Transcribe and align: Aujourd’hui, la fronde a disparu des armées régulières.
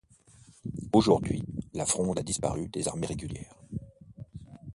Aujourd’hui, 0.93 1.43
la 1.75 1.85
fronde 1.85 2.17
a 2.17 2.23
disparu 2.23 2.67
des 2.69 2.87
armées 2.87 3.05
régulières. 3.05 3.53